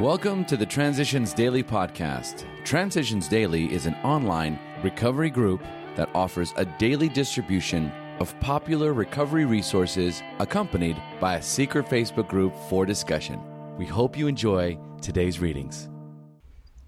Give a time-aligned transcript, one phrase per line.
[0.00, 2.46] Welcome to the Transitions Daily podcast.
[2.64, 5.62] Transitions Daily is an online recovery group
[5.96, 12.54] that offers a daily distribution of popular recovery resources accompanied by a secret Facebook group
[12.70, 13.38] for discussion.
[13.76, 15.90] We hope you enjoy today's readings.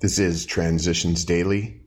[0.01, 1.83] This is Transitions Daily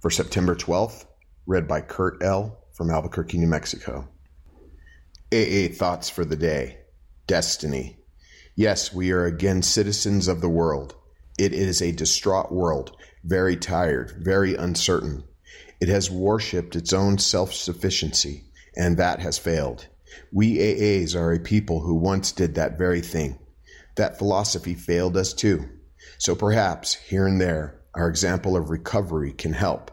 [0.00, 1.06] for September 12th,
[1.46, 2.58] read by Kurt L.
[2.72, 4.08] from Albuquerque, New Mexico.
[5.32, 6.78] AA Thoughts for the Day
[7.28, 8.01] Destiny.
[8.54, 10.94] Yes, we are again citizens of the world.
[11.38, 12.94] It is a distraught world,
[13.24, 15.24] very tired, very uncertain.
[15.80, 18.44] It has worshipped its own self sufficiency,
[18.76, 19.86] and that has failed.
[20.30, 23.38] We AAs are a people who once did that very thing.
[23.96, 25.70] That philosophy failed us too.
[26.18, 29.90] So perhaps, here and there, our example of recovery can help.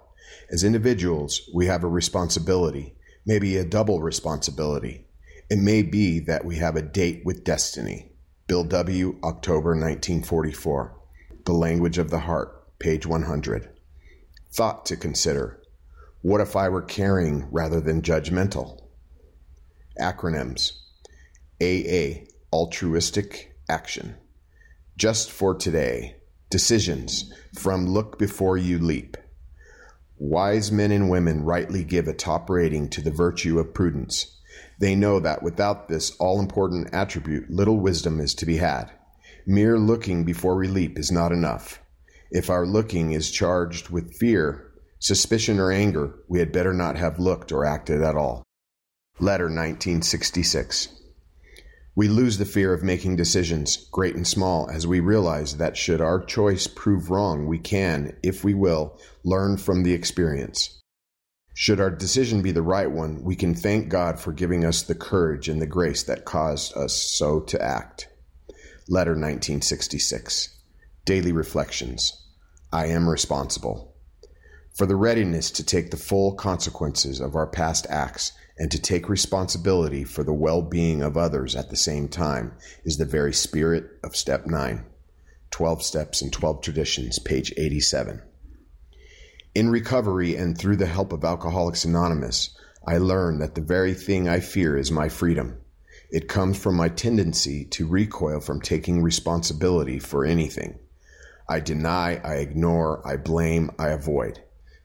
[0.52, 5.05] As individuals, we have a responsibility, maybe a double responsibility.
[5.49, 8.09] It may be that we have a date with destiny.
[8.49, 10.99] Bill W., October 1944.
[11.45, 13.70] The Language of the Heart, page 100.
[14.51, 15.62] Thought to consider.
[16.24, 18.79] What if I were caring rather than judgmental?
[20.01, 20.71] Acronyms
[21.62, 24.15] AA, Altruistic Action.
[24.98, 26.15] Just for today.
[26.49, 29.15] Decisions from Look Before You Leap.
[30.18, 34.38] Wise men and women rightly give a top rating to the virtue of prudence.
[34.80, 38.91] They know that without this all important attribute, little wisdom is to be had.
[39.46, 41.82] Mere looking before we leap is not enough.
[42.32, 47.20] If our looking is charged with fear, suspicion, or anger, we had better not have
[47.20, 48.44] looked or acted at all.
[49.20, 50.90] Letter 1966.
[51.96, 55.99] We lose the fear of making decisions, great and small, as we realize that should
[55.99, 60.79] our choice prove wrong, we can, if we will, learn from the experience.
[61.62, 64.96] Should our decision be the right one, we can thank God for giving us the
[64.96, 68.07] courage and the grace that caused us so to act.
[68.88, 70.57] Letter 1966.
[71.03, 72.25] Daily Reflections.
[72.72, 73.94] I am responsible.
[74.78, 79.09] For the readiness to take the full consequences of our past acts and to take
[79.09, 82.53] responsibility for the well being of others at the same time
[82.86, 84.86] is the very spirit of Step 9.
[85.52, 88.22] 12 Steps and 12 Traditions, page 87.
[89.56, 92.52] In recovery and through the help of Alcoholics Anonymous,
[92.86, 95.58] I learn that the very thing I fear is my freedom.
[96.12, 100.78] It comes from my tendency to recoil from taking responsibility for anything.
[101.48, 104.40] I deny, I ignore, I blame, I avoid.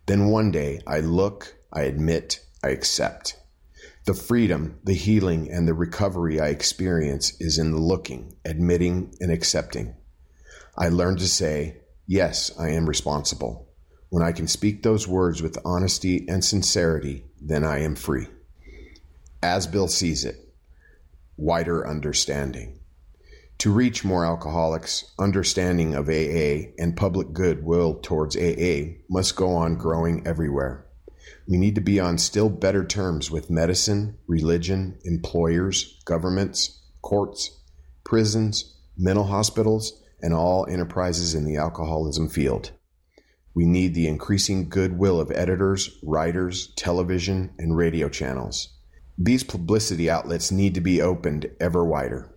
[0.07, 3.39] Then one day I look, I admit, I accept.
[4.07, 9.31] The freedom, the healing, and the recovery I experience is in the looking, admitting, and
[9.31, 9.95] accepting.
[10.77, 13.64] I learn to say, Yes, I am responsible.
[14.15, 18.29] When I can speak those words with honesty and sincerity, then I am free.
[19.43, 20.55] As Bill sees it,
[21.37, 22.79] wider understanding.
[23.59, 29.79] To reach more alcoholics, understanding of AA and public goodwill towards AA must go on
[29.79, 30.87] growing everywhere.
[31.49, 37.51] We need to be on still better terms with medicine, religion, employers, governments, courts,
[38.05, 42.71] prisons, mental hospitals, and all enterprises in the alcoholism field.
[43.55, 48.71] We need the increasing goodwill of editors, writers, television, and radio channels.
[49.17, 52.35] These publicity outlets need to be opened ever wider.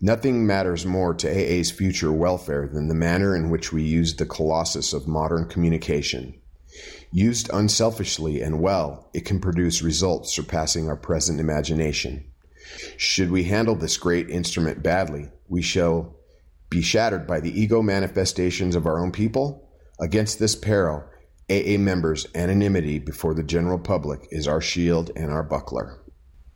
[0.00, 4.26] Nothing matters more to AA's future welfare than the manner in which we use the
[4.26, 6.34] colossus of modern communication.
[7.12, 12.24] Used unselfishly and well, it can produce results surpassing our present imagination.
[12.96, 16.16] Should we handle this great instrument badly, we shall
[16.68, 19.65] be shattered by the ego manifestations of our own people
[19.98, 21.04] Against this peril,
[21.48, 26.00] AA members' anonymity before the general public is our shield and our buckler.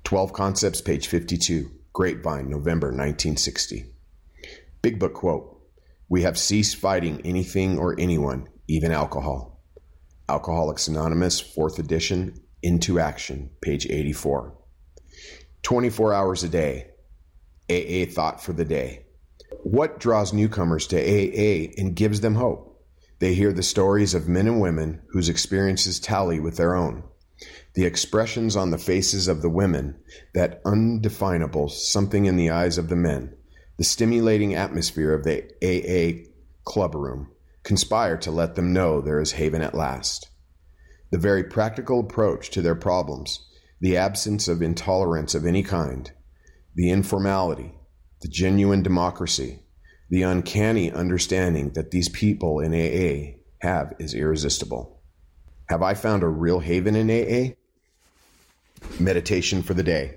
[0.05, 3.87] 12 Concepts, page 52, Grapevine, November 1960.
[4.83, 5.59] Big Book quote
[6.09, 9.63] We have ceased fighting anything or anyone, even alcohol.
[10.29, 14.55] Alcoholics Anonymous, 4th edition, Into Action, page 84.
[15.63, 16.89] 24 hours a day.
[17.71, 19.07] AA thought for the day.
[19.63, 22.70] What draws newcomers to AA and gives them hope?
[23.21, 27.05] They hear the stories of men and women whose experiences tally with their own.
[27.75, 29.97] The expressions on the faces of the women,
[30.35, 33.37] that undefinable something in the eyes of the men,
[33.77, 36.27] the stimulating atmosphere of the AA
[36.65, 37.29] clubroom
[37.63, 40.31] conspire to let them know there is haven at last.
[41.11, 43.47] The very practical approach to their problems,
[43.81, 46.11] the absence of intolerance of any kind,
[46.75, 47.75] the informality,
[48.23, 49.61] the genuine democracy,
[50.11, 55.01] the uncanny understanding that these people in AA have is irresistible.
[55.69, 57.55] Have I found a real haven in AA?
[58.99, 60.17] Meditation for the day.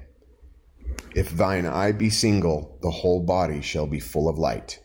[1.15, 4.79] If thine eye be single, the whole body shall be full of light.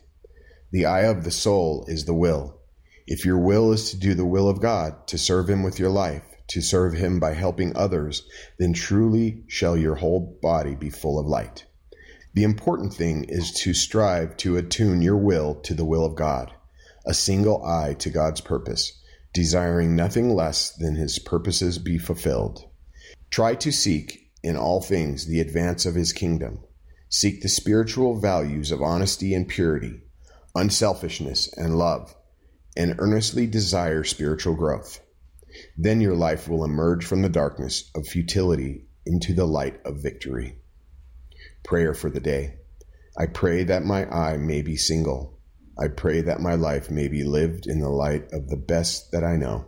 [0.71, 2.59] The eye of the soul is the will.
[3.07, 5.89] If your will is to do the will of God, to serve Him with your
[5.89, 8.27] life, to serve Him by helping others,
[8.59, 11.65] then truly shall your whole body be full of light.
[12.33, 16.53] The important thing is to strive to attune your will to the will of God,
[17.05, 19.01] a single eye to God's purpose,
[19.33, 22.65] desiring nothing less than His purposes be fulfilled.
[23.31, 26.59] Try to seek in all things the advance of His kingdom.
[27.09, 30.03] Seek the spiritual values of honesty and purity,
[30.53, 32.15] unselfishness and love,
[32.77, 34.99] and earnestly desire spiritual growth.
[35.75, 40.58] Then your life will emerge from the darkness of futility into the light of victory.
[41.63, 42.55] Prayer for the day.
[43.17, 45.39] I pray that my eye may be single.
[45.77, 49.23] I pray that my life may be lived in the light of the best that
[49.23, 49.65] I know.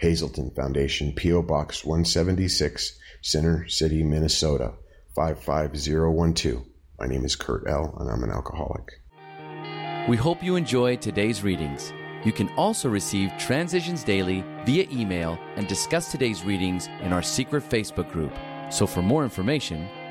[0.00, 1.42] Hazelden Foundation, P.O.
[1.42, 4.74] Box 176, Center City, Minnesota
[5.16, 6.64] 55012.
[6.98, 8.84] My name is Kurt L., and I'm an alcoholic.
[10.08, 11.92] We hope you enjoyed today's readings.
[12.24, 17.68] You can also receive Transitions Daily via email and discuss today's readings in our secret
[17.68, 18.32] Facebook group.
[18.70, 19.88] So for more information,